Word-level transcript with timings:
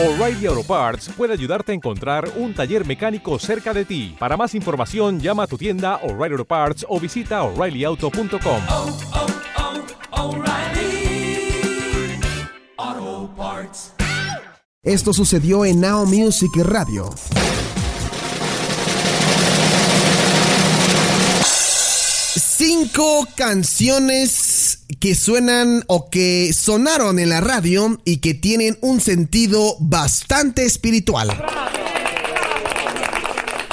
O'Reilly 0.00 0.46
Auto 0.46 0.62
Parts 0.62 1.10
puede 1.16 1.32
ayudarte 1.32 1.72
a 1.72 1.74
encontrar 1.74 2.30
un 2.36 2.54
taller 2.54 2.86
mecánico 2.86 3.36
cerca 3.40 3.74
de 3.74 3.84
ti. 3.84 4.14
Para 4.16 4.36
más 4.36 4.54
información, 4.54 5.18
llama 5.18 5.42
a 5.42 5.46
tu 5.48 5.58
tienda 5.58 5.96
O'Reilly 6.04 6.34
Auto 6.34 6.44
Parts 6.44 6.86
o 6.88 7.00
visita 7.00 7.42
oreillyauto.com. 7.42 8.62
oh, 8.68 8.96
oh, 12.76 13.30
Parts. 13.36 13.92
Esto 14.84 15.12
sucedió 15.12 15.64
en 15.64 15.80
Now 15.80 16.06
Music 16.06 16.52
Radio. 16.58 17.10
Cinco 22.36 23.26
canciones 23.34 24.47
que 25.00 25.14
suenan 25.14 25.84
o 25.86 26.10
que 26.10 26.52
sonaron 26.52 27.18
en 27.18 27.28
la 27.28 27.40
radio 27.40 28.00
y 28.04 28.18
que 28.18 28.34
tienen 28.34 28.78
un 28.80 29.00
sentido 29.00 29.76
bastante 29.80 30.64
espiritual. 30.64 31.28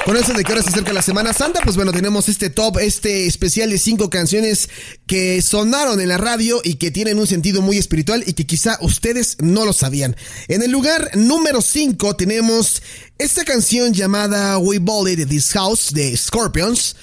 Con 0.05 0.16
eso 0.18 0.34
de 0.34 0.44
que 0.44 0.52
ahora 0.52 0.62
se 0.62 0.70
acerca 0.70 0.94
la 0.94 1.02
Semana 1.02 1.34
Santa, 1.34 1.62
pues 1.64 1.76
bueno, 1.76 1.91
tenemos 1.91 2.30
este 2.30 2.52
top, 2.52 2.78
este 2.78 3.26
especial 3.26 3.72
de 3.72 3.80
cinco 3.80 4.12
canciones 4.12 4.70
que 5.08 5.41
sonaron 5.41 6.00
en 6.00 6.10
la 6.10 6.20
radio 6.20 6.62
y 6.64 6.76
que 6.76 6.91
tienen 6.91 7.18
un 7.18 7.26
sentido 7.26 7.63
muy 7.63 7.80
espiritual 7.80 8.24
y 8.27 8.34
que 8.34 8.46
quizá 8.46 8.77
ustedes 8.82 9.38
no 9.41 9.66
lo 9.66 9.74
sabían. 9.74 10.16
En 10.48 10.62
el 10.62 10.70
lugar 10.70 11.10
número 11.16 11.60
5 11.60 12.16
tenemos 12.18 12.84
esta 13.18 13.46
canción 13.46 13.94
llamada 13.94 14.60
We 14.60 14.77
Bullied 14.77 15.27
This 15.27 15.54
House 15.54 15.91
de 15.91 16.16
Scorpions. 16.16 16.96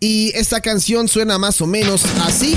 Y 0.00 0.32
esta 0.34 0.60
canción 0.60 1.06
suena 1.06 1.38
más 1.38 1.60
o 1.60 1.66
menos 1.68 2.02
así. 2.22 2.56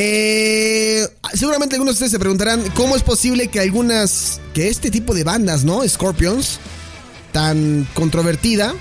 Eh, 0.00 1.08
seguramente 1.34 1.74
algunos 1.74 1.94
de 1.94 1.96
ustedes 1.96 2.12
se 2.12 2.20
preguntarán 2.20 2.62
cómo 2.76 2.94
es 2.94 3.02
posible 3.02 3.48
que 3.48 3.58
algunas, 3.58 4.40
que 4.54 4.68
este 4.68 4.92
tipo 4.92 5.12
de 5.12 5.24
bandas, 5.24 5.64
¿no? 5.64 5.86
Scorpions, 5.88 6.60
tan 7.32 7.84
controvertida, 7.94 8.74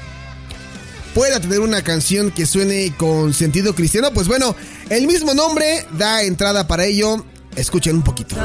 pueda 1.15 1.39
tener 1.39 1.61
una 1.61 1.81
canción 1.81 2.29
que 2.29 2.45
suene 2.45 2.93
con 2.97 3.33
sentido 3.33 3.73
cristiano. 3.73 4.11
Pues 4.13 4.27
bueno, 4.27 4.55
el 4.91 5.07
mismo 5.07 5.33
nombre 5.33 5.87
da 5.97 6.21
entrada 6.21 6.67
para 6.67 6.85
ello. 6.85 7.25
Escuchen 7.55 7.95
un 7.95 8.03
poquito. 8.03 8.35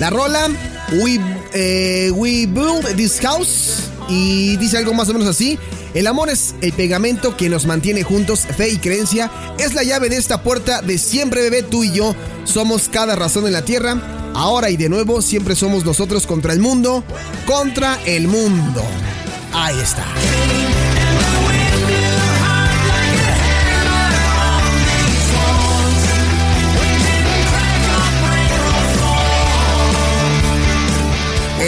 La 0.00 0.10
rola, 0.10 0.48
we, 0.92 1.18
eh, 1.52 2.10
we 2.14 2.46
build 2.46 2.84
this 2.96 3.20
house. 3.20 3.90
Y 4.08 4.56
dice 4.56 4.78
algo 4.78 4.94
más 4.94 5.08
o 5.08 5.12
menos 5.12 5.28
así. 5.28 5.58
El 5.94 6.06
amor 6.06 6.30
es 6.30 6.54
el 6.60 6.72
pegamento 6.72 7.36
que 7.36 7.48
nos 7.48 7.66
mantiene 7.66 8.02
juntos, 8.02 8.46
fe 8.56 8.70
y 8.70 8.76
creencia. 8.78 9.30
Es 9.58 9.74
la 9.74 9.82
llave 9.82 10.08
de 10.08 10.16
esta 10.16 10.42
puerta 10.42 10.82
de 10.82 10.98
siempre, 10.98 11.42
bebé, 11.42 11.62
tú 11.62 11.84
y 11.84 11.92
yo. 11.92 12.14
Somos 12.44 12.88
cada 12.88 13.16
razón 13.16 13.46
en 13.46 13.52
la 13.52 13.64
tierra. 13.64 14.00
Ahora 14.34 14.70
y 14.70 14.76
de 14.76 14.88
nuevo, 14.88 15.22
siempre 15.22 15.56
somos 15.56 15.84
nosotros 15.84 16.26
contra 16.26 16.52
el 16.52 16.60
mundo. 16.60 17.04
Contra 17.46 17.98
el 18.06 18.28
mundo. 18.28 18.82
Ahí 19.52 19.78
está. 19.80 20.04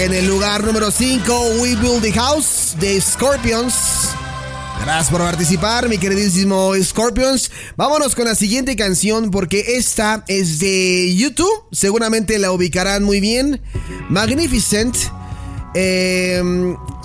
En 0.00 0.14
el 0.14 0.26
lugar 0.26 0.64
número 0.64 0.90
5, 0.90 1.56
We 1.60 1.76
Build 1.76 2.00
the 2.00 2.10
House 2.12 2.74
de 2.80 2.98
Scorpions. 3.02 4.08
Gracias 4.80 5.10
por 5.10 5.20
participar, 5.20 5.90
mi 5.90 5.98
queridísimo 5.98 6.72
Scorpions. 6.82 7.50
Vámonos 7.76 8.14
con 8.14 8.24
la 8.24 8.34
siguiente 8.34 8.76
canción 8.76 9.30
porque 9.30 9.76
esta 9.76 10.24
es 10.26 10.58
de 10.58 11.14
YouTube. 11.14 11.66
Seguramente 11.70 12.38
la 12.38 12.50
ubicarán 12.50 13.02
muy 13.04 13.20
bien. 13.20 13.60
Magnificent. 14.08 14.96
Eh, 15.74 16.42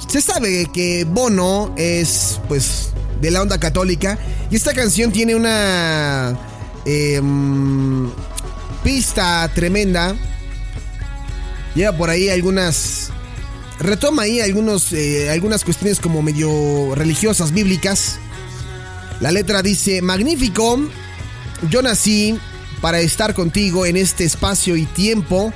se 0.07 0.21
sabe 0.21 0.67
que 0.73 1.03
Bono 1.03 1.73
es, 1.75 2.39
pues, 2.47 2.91
de 3.19 3.29
la 3.29 3.41
onda 3.41 3.59
católica. 3.59 4.17
Y 4.49 4.55
esta 4.55 4.73
canción 4.73 5.11
tiene 5.11 5.35
una 5.35 6.39
eh, 6.85 7.21
pista 8.85 9.51
tremenda. 9.53 10.15
Lleva 11.75 11.95
por 11.95 12.09
ahí 12.09 12.29
algunas. 12.29 13.09
Retoma 13.79 14.23
ahí 14.23 14.39
algunos, 14.39 14.93
eh, 14.93 15.29
algunas 15.29 15.65
cuestiones 15.65 15.99
como 15.99 16.21
medio 16.21 16.95
religiosas, 16.95 17.51
bíblicas. 17.51 18.17
La 19.19 19.31
letra 19.31 19.61
dice: 19.61 20.01
Magnífico, 20.01 20.79
yo 21.69 21.81
nací 21.81 22.39
para 22.81 22.99
estar 23.01 23.33
contigo 23.33 23.85
en 23.85 23.97
este 23.97 24.23
espacio 24.23 24.77
y 24.77 24.85
tiempo. 24.85 25.53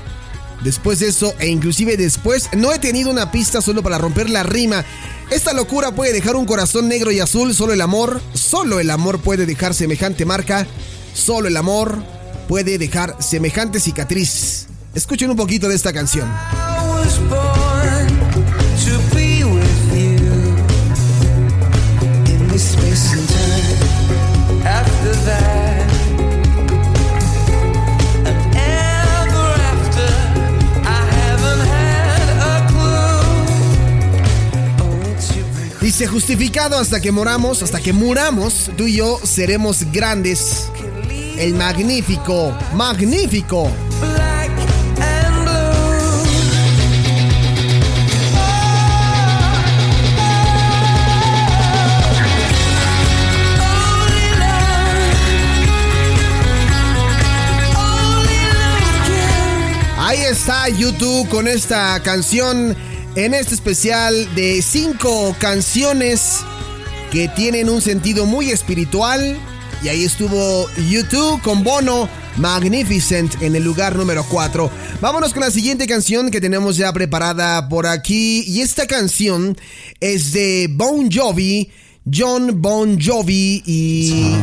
Después 0.63 0.99
de 0.99 1.07
eso, 1.07 1.33
e 1.39 1.47
inclusive 1.47 1.95
después, 1.95 2.49
no 2.53 2.73
he 2.73 2.79
tenido 2.79 3.09
una 3.09 3.31
pista 3.31 3.61
solo 3.61 3.81
para 3.81 3.97
romper 3.97 4.29
la 4.29 4.43
rima. 4.43 4.83
Esta 5.31 5.53
locura 5.53 5.91
puede 5.91 6.11
dejar 6.11 6.35
un 6.35 6.45
corazón 6.45 6.89
negro 6.89 7.11
y 7.11 7.21
azul. 7.21 7.53
Solo 7.55 7.71
el 7.71 7.79
amor, 7.79 8.21
solo 8.33 8.81
el 8.81 8.89
amor 8.89 9.21
puede 9.21 9.45
dejar 9.45 9.73
semejante 9.73 10.25
marca. 10.25 10.67
Solo 11.13 11.47
el 11.47 11.55
amor 11.55 12.03
puede 12.49 12.77
dejar 12.77 13.15
semejante 13.21 13.79
cicatriz. 13.79 14.68
Escuchen 14.93 15.29
un 15.29 15.35
poquito 15.35 15.67
de 15.67 15.75
esta 15.75 15.93
canción. 15.93 16.29
Dice 35.81 36.05
justificado 36.05 36.77
hasta 36.77 37.01
que 37.01 37.11
moramos, 37.11 37.63
hasta 37.63 37.79
que 37.79 37.93
muramos, 37.93 38.69
tú 38.77 38.85
y 38.85 38.97
yo 38.97 39.19
seremos 39.23 39.91
grandes. 39.91 40.69
El 41.37 41.55
magnífico, 41.55 42.55
magnífico. 42.75 43.71
YouTube 60.99 61.29
con 61.29 61.47
esta 61.47 62.03
canción 62.03 62.75
en 63.15 63.33
este 63.33 63.55
especial 63.55 64.35
de 64.35 64.61
cinco 64.61 65.33
canciones 65.39 66.39
que 67.09 67.29
tienen 67.29 67.69
un 67.69 67.81
sentido 67.81 68.25
muy 68.25 68.51
espiritual. 68.51 69.37
Y 69.81 69.87
ahí 69.87 70.03
estuvo 70.03 70.69
YouTube 70.89 71.41
con 71.41 71.63
Bono, 71.63 72.09
Magnificent 72.35 73.41
en 73.41 73.55
el 73.55 73.63
lugar 73.63 73.95
número 73.95 74.25
4. 74.29 74.69
Vámonos 74.99 75.31
con 75.31 75.41
la 75.41 75.51
siguiente 75.51 75.87
canción 75.87 76.31
que 76.31 76.41
tenemos 76.41 76.75
ya 76.75 76.91
preparada 76.91 77.69
por 77.69 77.87
aquí. 77.87 78.43
Y 78.45 78.59
esta 78.59 78.85
canción 78.85 79.57
es 80.01 80.33
de 80.33 80.67
Bon 80.69 81.09
Jovi, 81.09 81.71
John 82.13 82.61
Bon 82.61 82.99
Jovi 82.99 83.63
y... 83.65 84.33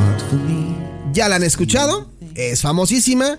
¿Ya 1.12 1.28
la 1.28 1.36
han 1.36 1.42
escuchado? 1.42 2.10
Es 2.34 2.62
famosísima. 2.62 3.38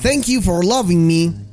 Thank 0.00 0.26
you 0.26 0.40
for 0.40 0.64
loving 0.64 1.04
me. 1.04 1.51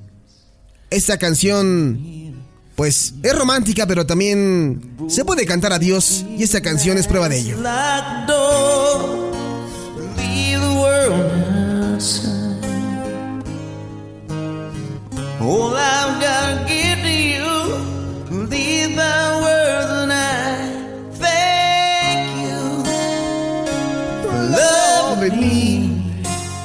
Esta 0.91 1.17
canción, 1.17 2.33
pues, 2.75 3.13
es 3.21 3.35
romántica, 3.37 3.85
pero 3.85 4.07
también 4.07 4.81
se 5.07 5.23
puede 5.23 5.45
cantar 5.45 5.71
a 5.71 5.77
Dios 5.77 6.25
y 6.35 6.41
esta 6.41 6.61
canción 6.61 6.97
es 6.97 7.05
prueba 7.05 7.29
de 7.29 7.37
ello. 7.37 7.57
Lock 7.57 8.25
the 8.25 8.33
door, 8.33 9.31
leave 10.17 10.59
the 10.59 10.73
world 10.79 11.93
outside. 11.93 12.29
All 15.39 15.75
I've 15.75 16.19
got 16.19 16.57
to 16.57 16.65
give 16.67 17.01
to 17.03 17.09
you, 17.09 18.47
leave 18.49 18.95
the 18.95 19.39
world 19.41 20.09
and 20.09 20.11
I 20.11 20.57
thank 21.19 22.35
you 22.41 22.83
for 24.23 24.33
loving 24.49 25.39
me. 25.39 25.89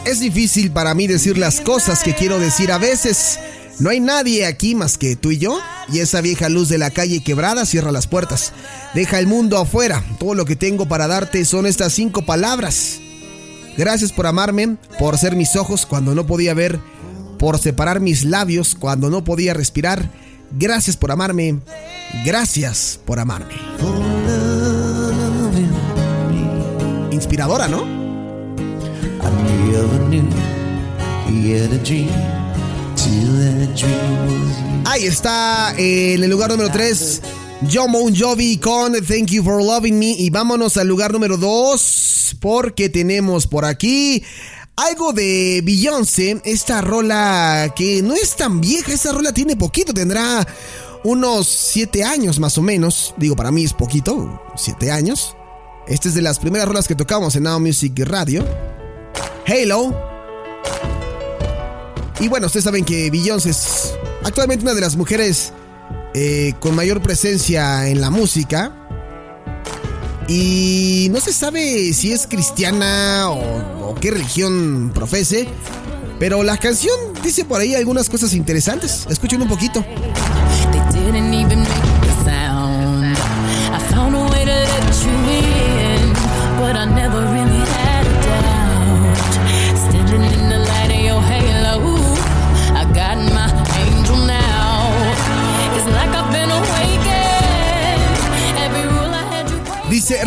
Es 0.06 0.20
difícil 0.20 0.70
para 0.70 0.94
mí 0.94 1.06
decir 1.06 1.36
las 1.36 1.60
cosas 1.60 2.02
que 2.02 2.14
quiero 2.14 2.38
decir 2.38 2.72
a 2.72 2.78
veces. 2.78 3.38
No 3.78 3.90
hay 3.90 4.00
nadie 4.00 4.46
aquí 4.46 4.74
más 4.74 4.98
que 4.98 5.16
tú 5.16 5.30
y 5.30 5.38
yo. 5.38 5.58
Y 5.92 6.00
esa 6.00 6.20
vieja 6.20 6.48
luz 6.48 6.68
de 6.68 6.78
la 6.78 6.90
calle 6.90 7.22
quebrada 7.22 7.66
cierra 7.66 7.92
las 7.92 8.06
puertas. 8.06 8.52
Deja 8.94 9.18
el 9.18 9.26
mundo 9.26 9.58
afuera. 9.58 10.04
Todo 10.18 10.34
lo 10.34 10.44
que 10.44 10.56
tengo 10.56 10.86
para 10.86 11.06
darte 11.08 11.44
son 11.44 11.66
estas 11.66 11.92
cinco 11.92 12.22
palabras. 12.22 13.00
Gracias 13.76 14.12
por 14.12 14.26
amarme, 14.26 14.76
por 14.98 15.18
ser 15.18 15.34
mis 15.34 15.56
ojos 15.56 15.84
cuando 15.84 16.14
no 16.14 16.26
podía 16.26 16.54
ver, 16.54 16.78
por 17.38 17.58
separar 17.58 18.00
mis 18.00 18.24
labios 18.24 18.76
cuando 18.76 19.10
no 19.10 19.24
podía 19.24 19.52
respirar. 19.52 20.08
Gracias 20.52 20.96
por 20.96 21.10
amarme. 21.10 21.58
Gracias 22.24 23.00
por 23.04 23.18
amarme. 23.18 23.54
Inspiradora, 27.10 27.66
¿no? 27.66 27.84
Ahí 34.86 35.06
está 35.06 35.74
en 35.76 36.22
el 36.22 36.30
lugar 36.30 36.50
número 36.50 36.70
3. 36.70 37.22
John 37.72 37.90
Bon 37.90 38.14
Jovi 38.14 38.58
con 38.58 38.92
Thank 38.92 39.30
You 39.30 39.42
for 39.42 39.62
Loving 39.62 39.98
Me. 39.98 40.10
Y 40.10 40.30
vámonos 40.30 40.76
al 40.76 40.86
lugar 40.86 41.12
número 41.12 41.36
2. 41.36 42.36
Porque 42.40 42.88
tenemos 42.88 43.46
por 43.46 43.64
aquí 43.64 44.22
algo 44.76 45.12
de 45.12 45.62
Beyoncé. 45.64 46.40
Esta 46.44 46.80
rola 46.80 47.72
que 47.74 48.02
no 48.02 48.14
es 48.14 48.36
tan 48.36 48.60
vieja. 48.60 48.92
Esta 48.92 49.12
rola 49.12 49.32
tiene 49.32 49.56
poquito. 49.56 49.92
Tendrá 49.92 50.46
unos 51.02 51.48
7 51.48 52.04
años 52.04 52.38
más 52.38 52.56
o 52.58 52.62
menos. 52.62 53.14
Digo, 53.16 53.34
para 53.34 53.50
mí 53.50 53.64
es 53.64 53.72
poquito. 53.72 54.40
7 54.56 54.92
años. 54.92 55.36
Esta 55.88 56.08
es 56.08 56.14
de 56.14 56.22
las 56.22 56.38
primeras 56.38 56.68
rolas 56.68 56.86
que 56.86 56.94
tocamos 56.94 57.34
en 57.36 57.42
Now 57.42 57.58
Music 57.58 57.98
Radio. 58.06 58.46
Halo. 59.46 60.13
Y 62.24 62.28
bueno, 62.28 62.46
ustedes 62.46 62.64
saben 62.64 62.86
que 62.86 63.10
Beyoncé 63.10 63.50
es 63.50 63.92
actualmente 64.22 64.64
una 64.64 64.72
de 64.72 64.80
las 64.80 64.96
mujeres 64.96 65.52
eh, 66.14 66.54
con 66.58 66.74
mayor 66.74 67.02
presencia 67.02 67.86
en 67.86 68.00
la 68.00 68.08
música. 68.08 68.72
Y 70.26 71.08
no 71.10 71.20
se 71.20 71.34
sabe 71.34 71.92
si 71.92 72.14
es 72.14 72.26
cristiana 72.26 73.28
o, 73.28 73.90
o 73.90 73.94
qué 73.96 74.10
religión 74.10 74.90
profese. 74.94 75.46
Pero 76.18 76.42
la 76.42 76.56
canción 76.56 76.98
dice 77.22 77.44
por 77.44 77.60
ahí 77.60 77.74
algunas 77.74 78.08
cosas 78.08 78.32
interesantes. 78.32 79.06
Escuchen 79.10 79.42
un 79.42 79.48
poquito. 79.48 79.84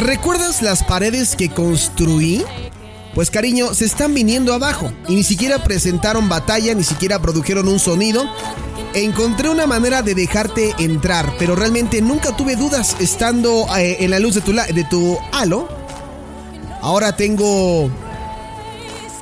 ¿Recuerdas 0.08 0.62
las 0.62 0.84
paredes 0.84 1.36
que 1.36 1.50
construí? 1.50 2.42
Pues 3.14 3.30
cariño, 3.30 3.74
se 3.74 3.84
están 3.84 4.14
viniendo 4.14 4.54
abajo 4.54 4.90
y 5.10 5.16
ni 5.16 5.24
siquiera 5.24 5.62
presentaron 5.66 6.30
batalla, 6.30 6.74
ni 6.74 6.84
siquiera 6.86 7.20
produjeron 7.20 7.68
un 7.68 7.78
sonido. 7.78 8.24
Encontré 8.94 9.50
una 9.50 9.68
manera 9.68 10.02
de 10.02 10.16
dejarte 10.16 10.74
entrar, 10.80 11.34
pero 11.38 11.58
realmente 11.58 12.02
nunca 12.02 12.38
tuve 12.38 12.56
dudas 12.56 12.96
estando 13.02 13.68
eh, 13.78 13.98
en 14.00 14.12
la 14.12 14.20
luz 14.20 14.36
de 14.36 14.42
tu, 14.42 14.54
de 14.54 14.88
tu 14.90 15.20
halo. 15.34 15.68
Ahora 16.82 17.18
tengo 17.18 17.90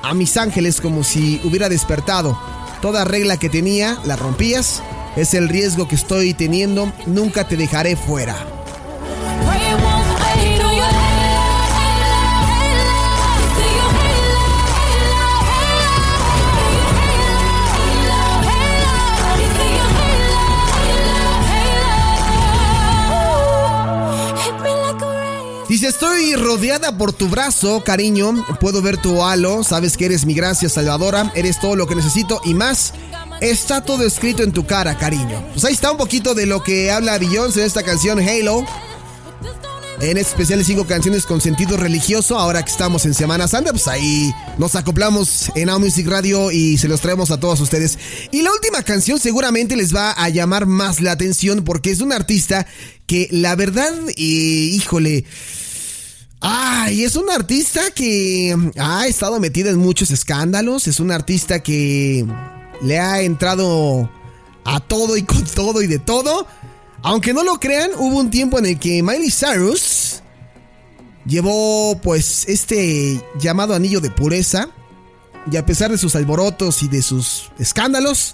a 0.04 0.14
mis 0.14 0.38
ángeles 0.38 0.82
como 0.82 1.04
si 1.04 1.42
hubiera 1.44 1.68
despertado. 1.68 2.40
Toda 2.80 3.06
regla 3.06 3.38
que 3.38 3.50
tenía 3.50 3.98
la 4.06 4.18
rompías. 4.18 4.84
Es 5.16 5.34
el 5.34 5.50
riesgo 5.50 5.88
que 5.88 5.96
estoy 5.96 6.36
teniendo. 6.36 6.94
Nunca 7.08 7.48
te 7.48 7.58
dejaré 7.58 7.96
fuera. 7.96 8.55
Dice, 25.67 25.88
estoy 25.88 26.35
rodeada 26.35 26.95
por 26.95 27.12
tu 27.12 27.27
brazo, 27.27 27.83
cariño. 27.83 28.45
Puedo 28.59 28.83
ver 28.83 28.97
tu 28.97 29.23
halo. 29.23 29.63
Sabes 29.63 29.97
que 29.97 30.06
eres 30.06 30.25
mi 30.25 30.35
gracia 30.35 30.69
salvadora. 30.69 31.31
Eres 31.33 31.59
todo 31.59 31.75
lo 31.75 31.88
que 31.88 31.95
necesito 31.95 32.39
y 32.45 32.53
más. 32.53 32.94
Está 33.41 33.81
todo 33.81 34.03
escrito 34.06 34.44
en 34.44 34.51
tu 34.51 34.67
cara, 34.67 34.97
cariño. 34.97 35.44
Pues 35.53 35.65
ahí 35.65 35.73
está 35.73 35.91
un 35.91 35.97
poquito 35.97 36.35
de 36.35 36.45
lo 36.45 36.62
que 36.62 36.91
habla 36.91 37.17
Beyoncé 37.17 37.62
en 37.62 37.65
esta 37.65 37.81
canción 37.81 38.19
Halo. 38.19 38.63
En 40.01 40.18
este 40.18 40.31
especial 40.31 40.63
cinco 40.65 40.86
canciones 40.86 41.25
con 41.25 41.39
sentido 41.39 41.77
religioso. 41.77 42.38
Ahora 42.38 42.63
que 42.63 42.71
estamos 42.71 43.06
en 43.06 43.13
Semana 43.13 43.47
Santa, 43.47 43.71
pues 43.71 43.88
ahí 43.88 44.33
nos 44.57 44.75
acoplamos 44.75 45.51
en 45.56 45.68
Now 45.68 45.80
Music 45.80 46.07
Radio 46.07 46.51
y 46.51 46.77
se 46.77 46.88
los 46.88 47.00
traemos 47.00 47.31
a 47.31 47.39
todos 47.39 47.62
ustedes. 47.62 47.97
Y 48.31 48.42
la 48.42 48.51
última 48.51 48.83
canción 48.83 49.19
seguramente 49.19 49.75
les 49.75 49.95
va 49.95 50.12
a 50.12 50.30
llamar 50.30 50.65
más 50.65 51.00
la 51.00 51.13
atención 51.13 51.63
porque 51.63 51.92
es 51.92 52.01
un 52.01 52.12
artista 52.12 52.68
que 53.07 53.27
la 53.31 53.56
verdad, 53.56 53.94
híjole, 54.18 55.25
Ay, 56.41 57.03
es 57.03 57.15
un 57.15 57.30
artista 57.31 57.89
que 57.89 58.56
ha 58.77 59.07
estado 59.07 59.39
metido 59.39 59.69
en 59.69 59.77
muchos 59.77 60.12
escándalos. 60.12 60.88
Es 60.88 61.00
un 61.00 61.12
artista 61.12 61.63
que 61.63 62.24
le 62.83 63.00
ha 63.00 63.21
entrado 63.21 64.12
a 64.63 64.80
todo 64.80 65.18
y 65.18 65.24
con 65.24 65.44
todo 65.44 65.81
y 65.81 65.88
de 65.88 65.98
todo. 65.98 66.45
Aunque 67.06 67.34
no 67.36 67.44
lo 67.44 67.60
crean, 67.60 67.92
hubo 68.00 68.18
un 68.18 68.31
tiempo 68.31 68.57
en 68.57 68.66
el 68.66 68.80
que 68.80 69.04
Miley 69.04 69.30
Cyrus 69.30 70.24
llevó 71.24 72.00
pues 72.02 72.46
este 72.48 73.24
llamado 73.40 73.75
anillo 73.75 74.02
de 74.02 74.10
pureza. 74.10 74.69
Y 75.52 75.57
a 75.57 75.66
pesar 75.68 75.92
de 75.92 76.00
sus 76.00 76.16
alborotos 76.16 76.81
y 76.81 76.88
de 76.88 77.04
sus 77.04 77.52
escándalos, 77.60 78.34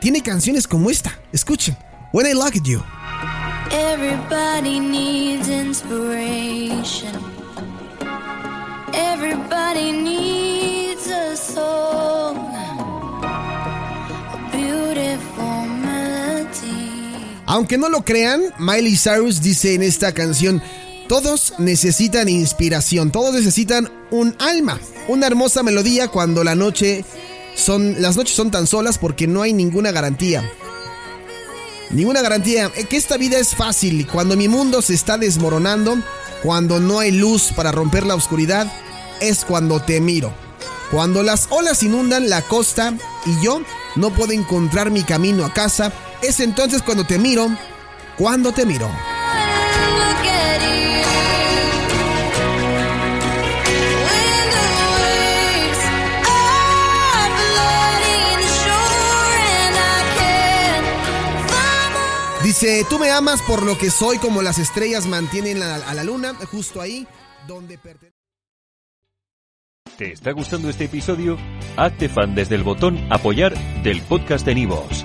tiene 0.00 0.22
canciones 0.22 0.68
como 0.68 0.90
esta. 0.90 1.18
Escuchen. 1.32 1.76
When 2.12 2.24
I 2.24 2.34
Look 2.34 2.56
at 2.56 2.62
You. 2.62 2.84
Everybody 3.72 4.78
needs 4.78 5.48
inspiration. 5.48 7.20
Everybody 8.94 9.90
needs 9.90 11.08
a 11.08 11.36
song. 11.36 12.47
Aunque 17.48 17.78
no 17.78 17.88
lo 17.88 18.04
crean, 18.04 18.42
Miley 18.58 18.94
Cyrus 18.94 19.40
dice 19.40 19.72
en 19.72 19.82
esta 19.82 20.12
canción, 20.12 20.62
todos 21.08 21.54
necesitan 21.56 22.28
inspiración, 22.28 23.10
todos 23.10 23.32
necesitan 23.32 23.90
un 24.10 24.36
alma, 24.38 24.78
una 25.08 25.26
hermosa 25.26 25.62
melodía 25.62 26.08
cuando 26.08 26.44
la 26.44 26.54
noche 26.54 27.06
son 27.56 28.02
las 28.02 28.18
noches 28.18 28.36
son 28.36 28.50
tan 28.50 28.66
solas 28.66 28.98
porque 28.98 29.26
no 29.26 29.40
hay 29.40 29.54
ninguna 29.54 29.92
garantía. 29.92 30.48
Ninguna 31.88 32.20
garantía 32.20 32.70
eh, 32.76 32.84
que 32.84 32.98
esta 32.98 33.16
vida 33.16 33.38
es 33.38 33.54
fácil 33.54 34.06
cuando 34.06 34.36
mi 34.36 34.46
mundo 34.46 34.82
se 34.82 34.92
está 34.92 35.16
desmoronando, 35.16 35.96
cuando 36.42 36.80
no 36.80 36.98
hay 36.98 37.12
luz 37.12 37.52
para 37.56 37.72
romper 37.72 38.04
la 38.04 38.14
oscuridad, 38.14 38.70
es 39.22 39.46
cuando 39.46 39.80
te 39.80 40.02
miro. 40.02 40.34
Cuando 40.90 41.22
las 41.22 41.46
olas 41.48 41.82
inundan 41.82 42.28
la 42.28 42.42
costa 42.42 42.92
y 43.24 43.42
yo 43.42 43.62
no 43.96 44.10
puedo 44.10 44.32
encontrar 44.32 44.90
mi 44.90 45.02
camino 45.02 45.46
a 45.46 45.54
casa, 45.54 45.94
es 46.22 46.40
entonces 46.40 46.82
cuando 46.82 47.04
te 47.04 47.18
miro, 47.18 47.48
cuando 48.16 48.52
te 48.52 48.64
miro. 48.66 48.88
Dice, 62.42 62.84
tú 62.88 62.98
me 62.98 63.10
amas 63.10 63.42
por 63.42 63.62
lo 63.62 63.76
que 63.76 63.90
soy 63.90 64.18
como 64.18 64.42
las 64.42 64.58
estrellas 64.58 65.06
mantienen 65.06 65.58
la- 65.60 65.76
a 65.76 65.94
la 65.94 66.04
luna, 66.04 66.34
justo 66.50 66.80
ahí 66.80 67.06
donde 67.46 67.76
pertenece. 67.78 68.16
¿Te 69.98 70.12
está 70.12 70.30
gustando 70.32 70.70
este 70.70 70.84
episodio? 70.84 71.36
Hazte 71.76 72.08
fan 72.08 72.34
desde 72.34 72.54
el 72.54 72.62
botón 72.62 73.04
Apoyar 73.10 73.54
del 73.82 74.00
podcast 74.02 74.46
de 74.46 74.54
Nivos. 74.54 75.04